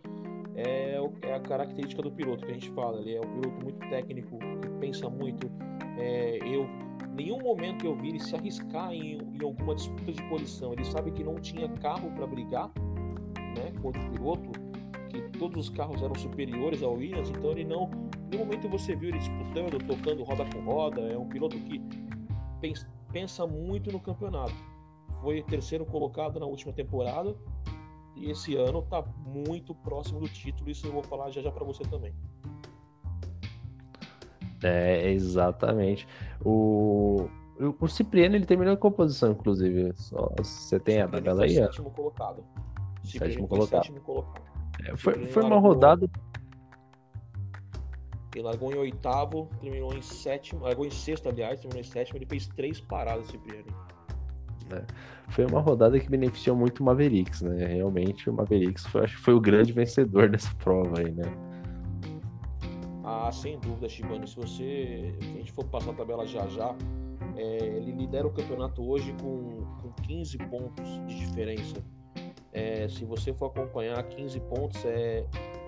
[0.56, 3.02] é, é, a característica do piloto que a gente fala.
[3.02, 5.52] Ele é um piloto muito técnico, que pensa muito.
[5.98, 6.68] É, eu
[7.16, 10.74] nenhum momento eu vi ele se arriscar em, em, alguma disputa de posição.
[10.74, 12.72] Ele sabe que não tinha carro para brigar,
[13.56, 14.52] né, contra o piloto,
[15.10, 17.90] que todos os carros eram superiores ao Williams, então ele não,
[18.30, 21.02] nenhum momento você viu ele disputando, tocando roda com roda.
[21.02, 21.82] É um piloto que
[23.12, 24.54] pensa muito no campeonato.
[25.22, 27.36] Foi terceiro colocado na última temporada
[28.16, 30.70] e esse ano está muito próximo do título.
[30.70, 32.14] Isso eu vou falar já já para você também.
[34.64, 36.08] É, exatamente.
[36.44, 37.28] O,
[37.80, 39.94] o Cipriano ele terminou em composição, inclusive.
[39.96, 41.56] Só, você tem a tabela aí?
[41.56, 42.44] Sétimo colocado.
[43.04, 43.84] Sétimo colocado.
[43.84, 44.44] Sétimo colocado.
[44.86, 46.10] É, foi, foi uma rodada.
[48.34, 52.18] Ele largou em oitavo, terminou em sétimo, largou em sexto, aliás, terminou em sétimo.
[52.18, 53.68] Ele fez três paradas, Cipriano.
[54.72, 54.84] É.
[55.30, 57.66] Foi uma rodada que beneficiou muito o Mavericks, né?
[57.66, 61.24] Realmente o Mavericks foi, acho que foi o grande vencedor dessa prova aí, né?
[63.06, 64.28] Ah, sem dúvida, Shibano.
[64.28, 65.16] Se você.
[65.22, 66.76] Se a gente for passar a tabela já já,
[67.38, 71.76] é, ele lidera o campeonato hoje com, com 15 pontos de diferença.
[72.52, 75.24] É, se você for acompanhar 15 pontos, é,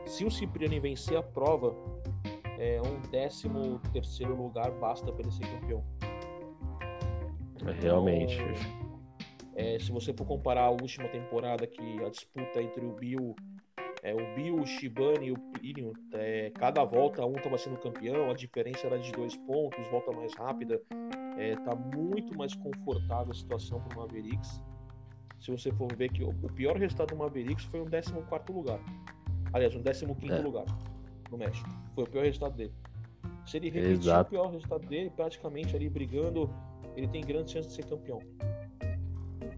[0.05, 1.75] se o Cipriani vencer a prova,
[2.57, 5.83] é um décimo terceiro lugar basta para ele ser campeão.
[7.81, 8.35] Realmente.
[8.41, 8.87] Então,
[9.55, 13.35] é, se você for comparar a última temporada que a disputa entre o Bill,
[14.03, 18.29] é, o Bill, o Shibane e o Plínio, é, cada volta um estava sendo campeão,
[18.29, 20.81] a diferença era de dois pontos, volta mais rápida,
[21.37, 24.61] é, tá muito mais confortável a situação para o Mavericks.
[25.39, 28.79] Se você for ver que o, pior resultado do Mavericks foi um 14 lugar.
[29.53, 30.39] Aliás, um 15 é.
[30.39, 30.65] lugar
[31.29, 31.69] no México.
[31.93, 32.73] Foi o pior resultado dele.
[33.45, 34.27] Se ele repetir Exato.
[34.27, 36.49] o pior resultado dele, praticamente ali brigando,
[36.95, 38.19] ele tem grandes chances de ser campeão.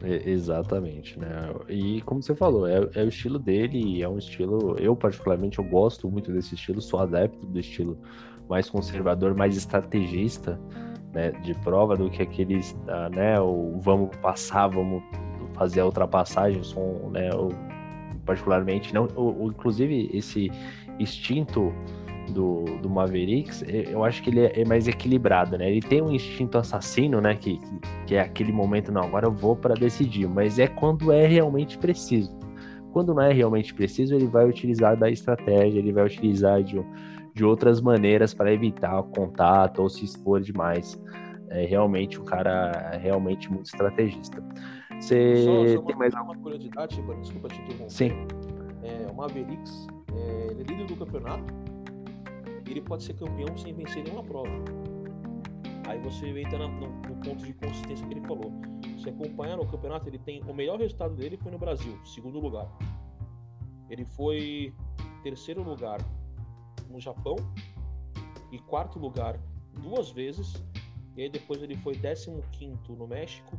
[0.04, 1.54] Exatamente, né?
[1.68, 4.76] E como você falou, é, é, o estilo dele, é um estilo.
[4.80, 7.98] Eu, particularmente, eu gosto muito desse estilo, sou adepto do estilo
[8.48, 10.60] mais conservador, mais estrategista
[11.14, 13.40] né, de prova do que aqueles, ah, né?
[13.40, 15.04] O vamos passar, vamos
[15.54, 17.30] fazer a ultrapassagem, som, né?
[17.34, 17.50] O,
[18.26, 20.52] particularmente, não, o, o, inclusive esse
[21.00, 21.74] instinto
[22.30, 25.70] do, do Mavericks, eu acho que ele é, é mais equilibrado, né?
[25.70, 27.36] Ele tem um instinto assassino, né?
[27.36, 27.60] Que,
[28.06, 31.78] que é aquele momento, não, agora eu vou para decidir, mas é quando é realmente
[31.78, 32.38] preciso.
[32.92, 36.84] Quando não é realmente preciso, ele vai utilizar da estratégia, ele vai utilizar de,
[37.34, 41.00] de outras maneiras para evitar o contato ou se expor demais.
[41.50, 44.44] É realmente um cara realmente muito estrategista.
[45.00, 47.90] Você só, só tem uma, mais uma curiosidade, desculpa te interromper.
[47.90, 48.12] Sim.
[48.84, 51.69] É, o Mavericks é, ele é líder do campeonato
[52.72, 54.50] ele pode ser campeão sem vencer nenhuma prova.
[55.88, 58.52] Aí você entra no, no ponto de consistência que ele falou.
[59.02, 62.70] Se acompanhar no campeonato, ele tem o melhor resultado dele foi no Brasil, segundo lugar.
[63.90, 64.74] Ele foi
[65.24, 66.00] terceiro lugar
[66.90, 67.36] no Japão
[68.52, 69.40] e quarto lugar
[69.82, 70.64] duas vezes.
[71.16, 73.58] E aí depois ele foi décimo quinto no México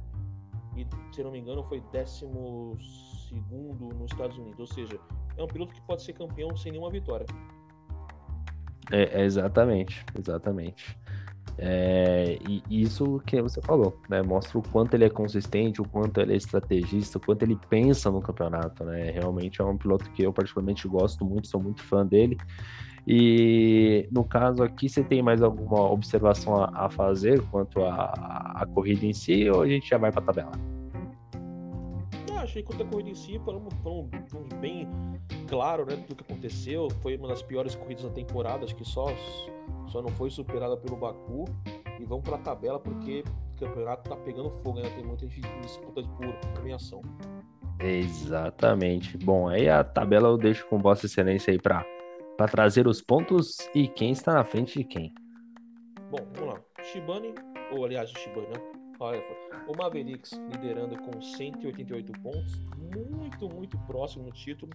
[0.77, 2.77] e, se não me engano, foi décimo
[3.29, 4.61] segundo nos Estados Unidos.
[4.61, 5.01] Ou seja,
[5.37, 7.27] é um piloto que pode ser campeão sem nenhuma vitória.
[8.90, 10.97] É, é exatamente, exatamente.
[11.59, 14.23] É, e isso que você falou, né?
[14.23, 18.11] Mostra o quanto ele é consistente, o quanto ele é estrategista, o quanto ele pensa
[18.11, 19.11] no campeonato, né?
[19.11, 22.38] Realmente é um piloto que eu particularmente gosto muito, sou muito fã dele.
[23.07, 29.05] E no caso aqui, você tem mais alguma observação a, a fazer quanto à corrida
[29.05, 30.80] em si, ou a gente já vai para a tabela?
[32.42, 34.88] Achei que a corrida em si foi, um, um, um bem
[35.48, 36.88] claro né, do que aconteceu.
[37.03, 39.07] Foi uma das piores corridas da temporada, acho que só,
[39.88, 41.44] só não foi superada pelo Baku.
[41.98, 43.22] E vamos para a tabela porque
[43.57, 44.88] o campeonato tá pegando fogo, né?
[44.90, 47.03] Tem muita disputa por premiação.
[47.79, 49.18] Exatamente.
[49.18, 51.85] Bom, aí a tabela eu deixo com Vossa Excelência aí para
[52.50, 55.12] trazer os pontos e quem está na frente de quem.
[56.11, 56.61] Bom, vamos lá.
[56.83, 57.35] Shibane,
[57.72, 58.80] ou aliás, Shibane, né?
[59.67, 64.73] O Mavericks liderando com 188 pontos, muito, muito próximo no título.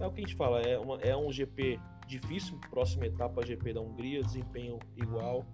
[0.00, 3.74] É o que a gente fala, é, uma, é um GP difícil, próxima etapa GP
[3.74, 5.46] da Hungria, desempenho igual.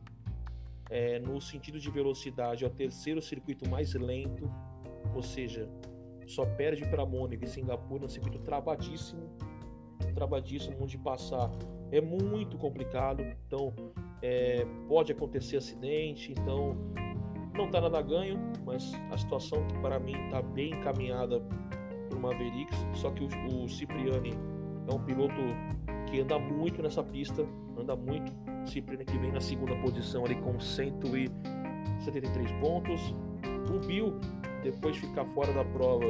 [0.88, 4.50] É, no sentido de velocidade, é o terceiro circuito mais lento,
[5.14, 5.68] ou seja,
[6.26, 9.28] só perde para Mônaco e Singapura, um circuito travadíssimo,
[10.14, 11.50] travadíssimo, onde passar
[11.92, 13.74] é muito complicado, então
[14.22, 16.76] é, pode acontecer acidente, então
[17.54, 21.40] não está nada ganho, mas a situação para mim está bem encaminhada
[22.08, 22.78] para o Mavericks.
[22.94, 24.32] Só que o, o Cipriani
[24.88, 25.40] é um piloto
[26.06, 27.46] que anda muito nessa pista,
[27.78, 28.32] anda muito.
[28.66, 33.14] Cipriani que vem na segunda posição ali com 173 pontos.
[33.72, 34.18] O Bill,
[34.62, 36.06] depois de ficar fora da prova,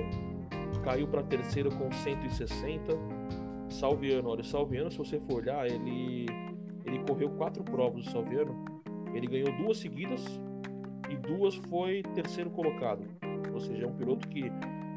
[0.83, 2.93] caiu para terceiro com 160.
[3.69, 6.27] Salviano, olha, Salviano, se você for olhar, ele,
[6.85, 8.65] ele correu quatro provas, o Salviano.
[9.15, 10.25] Ele ganhou duas seguidas
[11.11, 13.05] e duas foi terceiro colocado.
[13.53, 14.51] Ou seja, é um piloto que,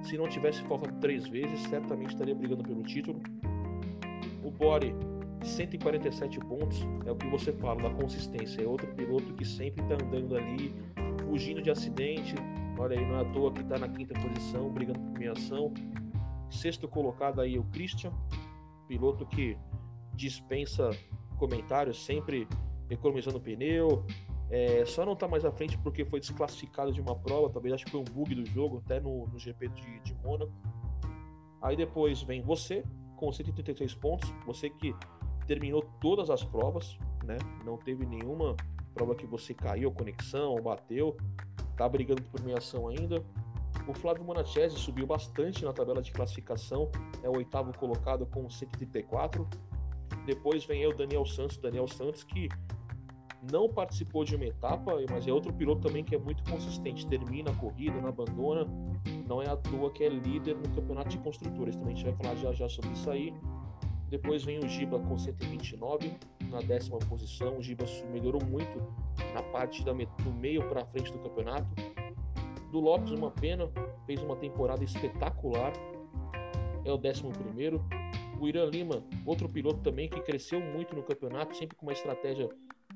[0.04, 3.20] se não tivesse faltado três vezes, certamente estaria brigando pelo título.
[4.44, 4.96] O Bore,
[5.44, 8.62] 147 pontos, é o que você fala da consistência.
[8.62, 10.74] É outro piloto que sempre está andando ali,
[11.28, 12.36] fugindo de acidente.
[12.78, 15.74] Olha aí, não é à toa que está na quinta posição, brigando por premiação.
[16.50, 18.12] Sexto colocado aí o Christian,
[18.88, 19.58] piloto que
[20.14, 20.92] dispensa
[21.38, 22.48] comentários, sempre
[22.90, 24.06] economizando pneu.
[24.56, 27.86] É, só não está mais à frente porque foi desclassificado de uma prova, talvez acho
[27.86, 30.54] que foi um bug do jogo, até no, no GP de, de Mônaco.
[31.60, 32.84] Aí depois vem você,
[33.16, 34.96] com 133 pontos, você que
[35.48, 37.40] terminou todas as provas, né?
[37.66, 38.56] Não teve nenhuma
[38.94, 41.18] prova que você caiu, conexão, bateu,
[41.76, 43.26] tá brigando por premiação ainda.
[43.88, 46.92] O Flávio Monachese subiu bastante na tabela de classificação,
[47.24, 49.48] é o oitavo colocado com 134.
[50.28, 52.50] Depois vem o Daniel Santos, Daniel Santos que
[53.52, 57.52] não participou de uma etapa, mas é outro piloto também que é muito consistente, termina
[57.52, 58.66] a corrida, não abandona,
[59.28, 62.16] não é à toa que é líder no campeonato de construtores, também a gente vai
[62.16, 63.34] falar já já sobre isso aí.
[64.10, 66.14] Depois vem o Giba com 129
[66.50, 68.80] na décima posição, o Giba melhorou muito
[69.34, 71.68] na parte da, do meio para frente do campeonato.
[72.72, 73.70] Do Lopes, uma pena,
[74.06, 75.74] fez uma temporada espetacular,
[76.86, 77.24] é o 11.
[78.40, 82.50] O Irã Lima, outro piloto também que cresceu muito no campeonato, sempre com uma estratégia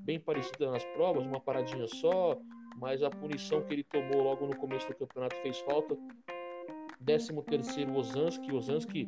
[0.08, 2.38] bem parecida nas provas, uma paradinha só,
[2.78, 5.98] mas a punição que ele tomou logo no começo do campeonato fez falta.
[7.06, 9.08] 13 o Ozanski, Ozanski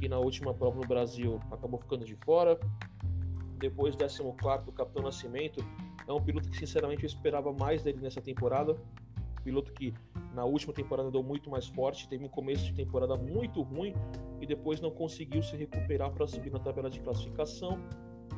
[0.00, 2.58] que na última prova no Brasil acabou ficando de fora.
[3.58, 5.64] Depois 14 o Capitão Nascimento,
[6.08, 8.76] é um piloto que sinceramente eu esperava mais dele nessa temporada
[9.42, 9.92] piloto que
[10.34, 13.94] na última temporada deu muito mais forte, teve um começo de temporada muito ruim
[14.40, 17.78] e depois não conseguiu se recuperar para subir na tabela de classificação.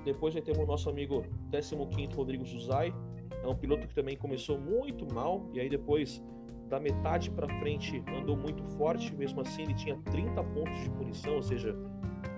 [0.05, 2.95] Depois temos o nosso amigo 15 Rodrigo Suzai,
[3.43, 6.23] é um piloto que também começou muito mal e aí depois
[6.69, 11.37] da metade para frente andou muito forte, mesmo assim ele tinha 30 pontos de punição,
[11.37, 11.77] ou seja,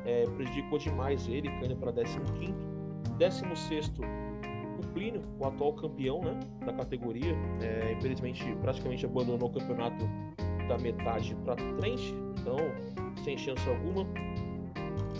[0.05, 2.55] é, prejudicou demais ele, caindo para 15
[3.19, 3.93] 16
[4.93, 10.09] Plínio, o atual campeão né, da categoria, é, infelizmente praticamente abandonou o campeonato
[10.69, 12.57] da metade para frente, então
[13.23, 14.07] sem chance alguma.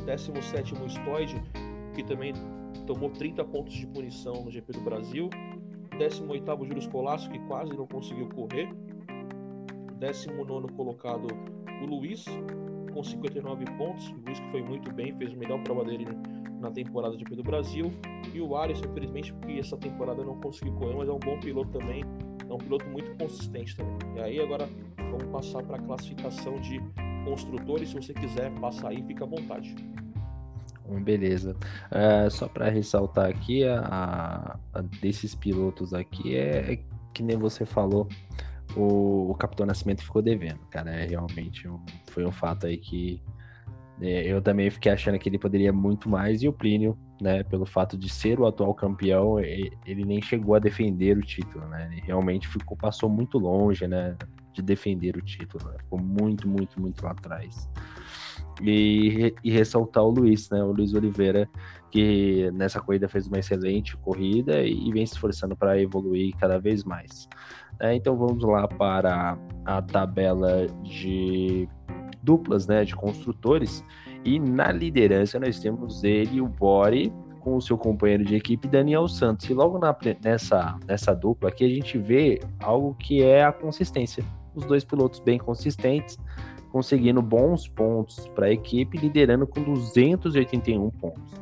[0.07, 1.43] 17 Stoid,
[1.97, 2.35] que também
[2.87, 5.31] tomou 30 pontos de punição no GP do Brasil.
[5.99, 8.69] 18 Júlio Colasso, que quase não conseguiu correr.
[9.99, 11.27] 19 colocado
[11.81, 12.27] o Luiz,
[12.93, 14.09] com 59 pontos.
[14.11, 16.07] O Luiz que foi muito bem, fez a melhor prova dele
[16.61, 17.91] na temporada de GP do Brasil.
[18.35, 21.79] E o Alisson, infelizmente, porque essa temporada não conseguiu correr, mas é um bom piloto
[21.79, 22.03] também.
[22.47, 23.97] É um piloto muito consistente também.
[24.17, 26.79] E aí agora vamos passar para a classificação de
[27.25, 27.89] construtores.
[27.89, 29.75] Se você quiser passar aí, fica à vontade.
[31.03, 31.57] Beleza.
[31.91, 36.79] Uh, só para ressaltar aqui, a, a, desses pilotos aqui é, é,
[37.13, 38.09] que nem você falou,
[38.77, 40.91] o, o Capitão Nascimento ficou devendo, cara.
[40.91, 43.21] É realmente um, foi um fato aí que
[44.01, 47.65] é, eu também fiquei achando que ele poderia muito mais e o Plínio, né, pelo
[47.65, 51.89] fato de ser o atual campeão, ele nem chegou a defender o título, né?
[51.91, 54.15] Ele realmente ficou passou muito longe, né,
[54.53, 55.79] de defender o título, né?
[55.79, 57.69] ficou muito, muito, muito lá atrás.
[58.63, 61.49] E, e ressaltar o Luiz, né, o Luiz Oliveira,
[61.91, 66.85] que nessa corrida fez uma excelente corrida e vem se esforçando para evoluir cada vez
[66.85, 67.29] mais.
[67.81, 71.69] É, então vamos lá para a tabela de
[72.23, 73.85] duplas, né, de construtores.
[74.25, 79.07] E na liderança nós temos ele, o Bore, com o seu companheiro de equipe, Daniel
[79.07, 79.49] Santos.
[79.49, 84.25] E logo na, nessa, nessa dupla aqui a gente vê algo que é a consistência.
[84.55, 86.19] Os dois pilotos bem consistentes,
[86.77, 91.33] conseguindo bons pontos para a equipe, liderando com 281 pontos.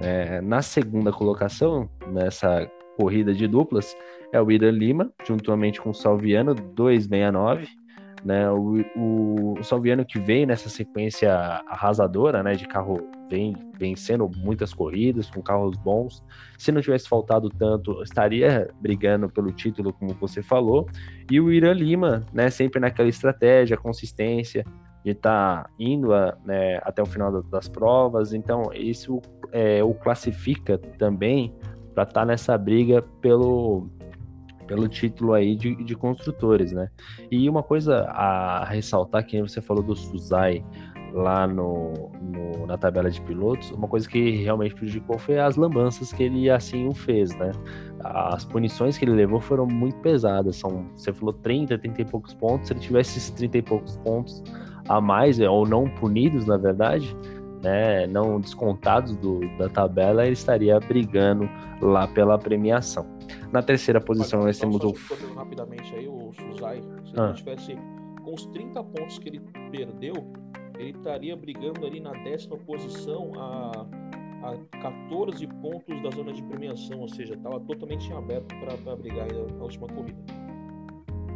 [0.00, 3.94] É, na segunda colocação, nessa corrida de duplas,
[4.32, 7.68] é o Ida Lima, juntamente com o Salviano, 269
[8.24, 8.50] né?
[8.50, 11.30] O, o, o Salviano que veio nessa sequência
[11.68, 12.52] arrasadora, né?
[12.52, 16.22] De carro vem vencendo muitas corridas com carros bons.
[16.58, 20.86] Se não tivesse faltado tanto, estaria brigando pelo título, como você falou.
[21.30, 22.50] E o Irã Lima, né?
[22.50, 24.64] Sempre naquela estratégia, consistência
[25.04, 28.32] de estar tá indo a, né, até o final das provas.
[28.32, 29.20] Então isso
[29.52, 31.54] é, o classifica também
[31.94, 33.88] para estar tá nessa briga pelo
[34.66, 36.88] pelo título aí de, de construtores, né?
[37.30, 40.64] E uma coisa a ressaltar, que você falou do Suzai
[41.14, 46.12] lá no, no, na tabela de pilotos, uma coisa que realmente prejudicou foi as lambanças
[46.12, 47.52] que ele assim o fez, né?
[48.00, 52.34] As punições que ele levou foram muito pesadas, são, você falou 30, 30 e poucos
[52.34, 54.42] pontos, se ele tivesse esses 30 e poucos pontos
[54.88, 57.16] a mais, ou não punidos, na verdade,
[57.62, 61.48] né, não descontados do, da tabela, ele estaria brigando
[61.80, 63.06] lá pela premiação.
[63.52, 64.92] Na terceira posição nós temos o.
[65.36, 67.26] Rapidamente aí, o Suzai, se ah.
[67.26, 67.78] ele tivesse
[68.22, 69.40] com os 30 pontos que ele
[69.70, 70.14] perdeu,
[70.78, 73.86] ele estaria brigando ali na décima posição a,
[74.42, 79.62] a 14 pontos da zona de premiação, ou seja, estava totalmente aberto para brigar na
[79.62, 80.18] última corrida.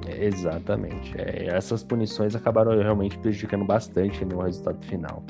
[0.07, 1.15] Exatamente.
[1.19, 5.23] É, essas punições acabaram realmente prejudicando bastante no resultado final.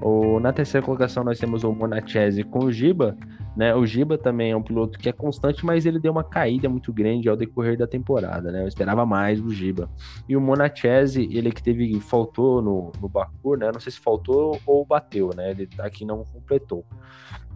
[0.00, 3.16] O, na terceira colocação nós temos o Monachese com o Giba,
[3.56, 3.74] né?
[3.74, 6.92] O Giba também é um piloto que é constante, mas ele deu uma caída muito
[6.92, 8.62] grande ao decorrer da temporada, né?
[8.62, 9.90] Eu esperava mais do Giba.
[10.28, 13.70] E o Monachese, ele que teve faltou no, no Baku, né?
[13.72, 15.50] Não sei se faltou ou bateu, né?
[15.50, 16.84] Ele aqui não completou.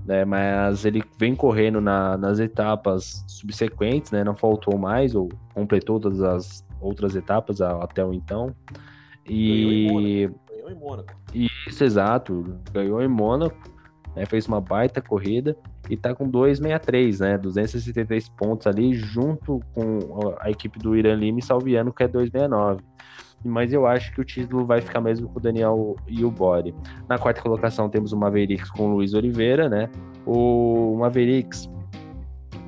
[0.04, 4.22] Né, mas ele vem correndo na, nas etapas subsequentes, né?
[4.22, 8.54] Não faltou mais ou completou todas as outras etapas até o então.
[9.28, 11.12] E ganhou em Mônaco.
[11.34, 12.58] Isso, exato.
[12.72, 13.56] Ganhou em Mônaco,
[14.16, 15.56] né, fez uma baita corrida
[15.90, 17.38] e tá com 263, né?
[17.38, 22.82] 263 pontos ali, junto com a equipe do Irã Lima e Salviano, que é 269.
[23.44, 26.74] Mas eu acho que o título vai ficar mesmo com o Daniel e o Bori.
[27.08, 29.88] Na quarta colocação temos o Mavericks com o Luiz Oliveira, né?
[30.24, 31.68] O Mavericks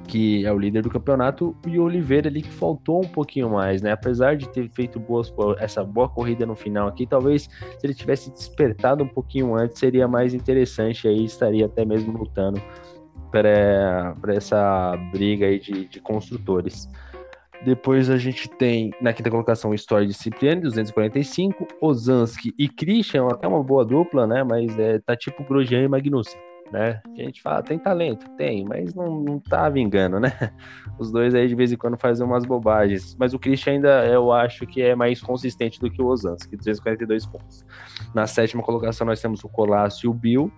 [0.09, 3.83] que é o líder do campeonato, e o Oliveira ali que faltou um pouquinho mais,
[3.83, 3.93] né?
[3.93, 8.31] Apesar de ter feito boas, essa boa corrida no final aqui, talvez se ele tivesse
[8.33, 12.61] despertado um pouquinho antes, seria mais interessante aí, estaria até mesmo lutando
[13.31, 16.89] para essa briga aí de, de construtores.
[17.65, 23.47] Depois a gente tem na quinta colocação Story de Cipriani, 245, Ozanski e Christian, até
[23.47, 24.43] uma boa dupla, né?
[24.43, 27.01] Mas é, tá tipo Grosjean e Magnussen né?
[27.07, 28.29] A gente fala, tem talento?
[28.37, 30.33] Tem, mas não, não tá vingando, né?
[30.99, 33.17] Os dois aí de vez em quando fazem umas bobagens.
[33.19, 37.27] Mas o Christian ainda eu acho que é mais consistente do que o Ozanski, 242
[37.27, 37.65] pontos.
[38.15, 40.51] Na sétima colocação nós temos o Colasso e o Bill,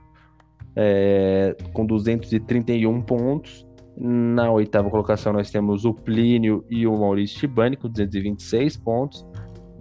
[0.74, 3.66] é, com 231 pontos.
[3.96, 9.26] Na oitava colocação nós temos o Plínio e o Maurício Tibani com 226 pontos.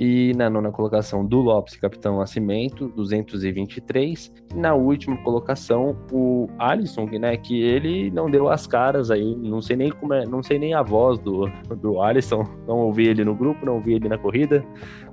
[0.01, 4.31] E na nona colocação do Lopes, Capitão Nascimento, 223.
[4.49, 9.61] E na última colocação, o Alisson, né, que ele não deu as caras aí, não
[9.61, 11.47] sei nem como é, não sei nem a voz do,
[11.81, 14.63] do Alisson, não ouvi ele no grupo, não ouvi ele na corrida.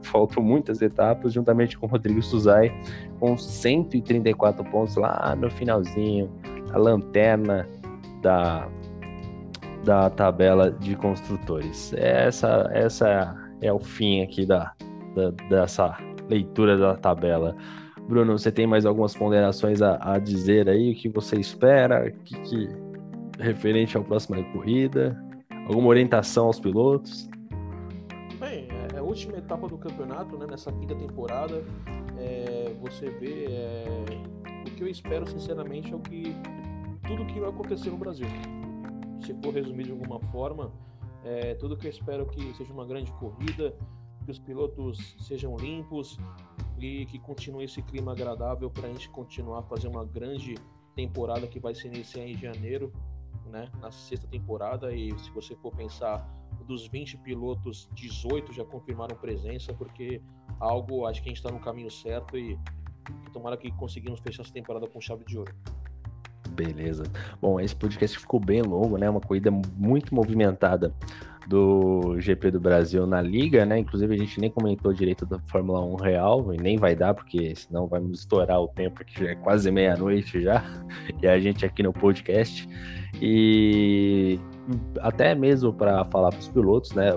[0.02, 2.72] Faltam muitas etapas, juntamente com o Rodrigo Suzai,
[3.18, 6.30] com 134 pontos lá no finalzinho,
[6.72, 7.68] a lanterna
[8.22, 8.68] da,
[9.82, 11.92] da tabela de construtores.
[11.94, 14.72] Essa, essa é o fim aqui da,
[15.14, 15.96] da, dessa
[16.28, 17.56] leitura da tabela.
[18.08, 20.92] Bruno, você tem mais algumas ponderações a, a dizer aí?
[20.92, 22.10] O que você espera?
[22.24, 22.68] Que, que,
[23.38, 25.20] referente à próxima corrida?
[25.68, 27.28] Alguma orientação aos pilotos?
[28.38, 31.64] Bem, é a última etapa do campeonato, né, nessa quinta temporada.
[32.18, 34.04] É, você vê é,
[34.62, 36.34] o que eu espero, sinceramente, é o que
[37.06, 38.26] tudo que vai acontecer no Brasil.
[39.20, 40.70] Se for resumir de alguma forma,
[41.26, 43.76] é, tudo que eu espero que seja uma grande corrida,
[44.24, 46.18] que os pilotos sejam limpos
[46.78, 50.54] e que continue esse clima agradável para a gente continuar a fazer uma grande
[50.94, 52.92] temporada que vai se iniciar em janeiro,
[53.46, 54.94] né, na sexta temporada.
[54.94, 56.24] E se você for pensar,
[56.64, 60.20] dos 20 pilotos, 18 já confirmaram presença, porque
[60.60, 64.42] algo acho que a gente está no caminho certo e, e tomara que conseguimos fechar
[64.42, 65.54] essa temporada com chave de ouro.
[66.56, 67.04] Beleza.
[67.40, 69.08] Bom, esse podcast ficou bem longo, né?
[69.10, 70.92] Uma corrida muito movimentada
[71.46, 73.78] do GP do Brasil na Liga, né?
[73.78, 77.54] Inclusive a gente nem comentou direito da Fórmula 1 real, e nem vai dar, porque
[77.54, 80.64] senão vai estourar o tempo, que já é quase meia-noite já,
[81.22, 82.68] e a gente aqui no podcast.
[83.20, 84.40] E
[85.00, 87.12] até mesmo para falar para os pilotos, né?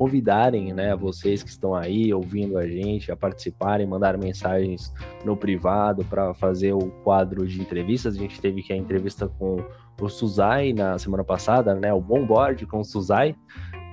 [0.00, 4.90] Convidarem né, vocês que estão aí ouvindo a gente a participarem, mandar mensagens
[5.26, 8.16] no privado para fazer o quadro de entrevistas.
[8.16, 9.62] A gente teve aqui a entrevista com
[10.00, 13.36] o Suzai na semana passada, né, o Bom Board com o Suzai,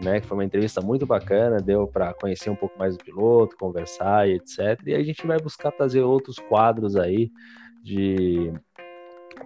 [0.01, 3.57] né, que foi uma entrevista muito bacana, deu para conhecer um pouco mais do piloto,
[3.57, 4.79] conversar e etc.
[4.85, 7.29] E a gente vai buscar trazer outros quadros aí
[7.83, 8.53] de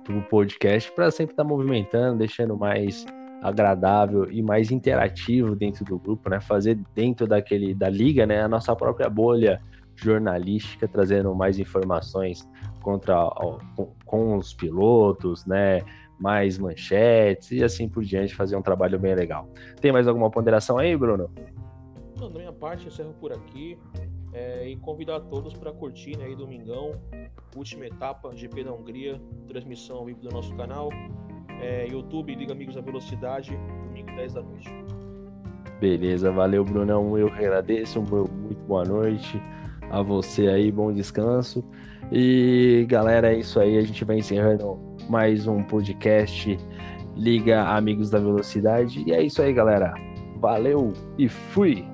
[0.07, 3.03] o podcast para sempre estar tá movimentando, deixando mais
[3.41, 6.39] agradável e mais interativo dentro do grupo, né?
[6.39, 9.59] Fazer dentro daquele da liga, né, a nossa própria bolha
[9.95, 12.47] jornalística, trazendo mais informações
[12.81, 13.15] contra
[13.75, 15.79] com, com os pilotos, né?
[16.19, 19.49] Mais manchetes e assim por diante, fazer um trabalho bem legal.
[19.81, 21.31] Tem mais alguma ponderação aí, Bruno?
[22.19, 23.77] Não, da minha parte, encerro por aqui.
[24.33, 26.93] É, e convidar todos para curtir né, aí domingão,
[27.53, 30.87] última etapa GP da Hungria, transmissão ao vivo do nosso canal
[31.61, 33.57] é, YouTube, Liga Amigos da Velocidade,
[33.87, 34.69] domingo 10 da noite.
[35.79, 37.17] Beleza, valeu, Brunão.
[37.17, 39.41] Eu agradeço, muito boa noite.
[39.89, 41.63] a você aí, bom descanso.
[42.11, 46.57] E galera, é isso aí, a gente vai encerrando mais um podcast
[47.15, 49.03] Liga Amigos da Velocidade.
[49.05, 49.93] E é isso aí, galera.
[50.39, 51.85] Valeu e fui!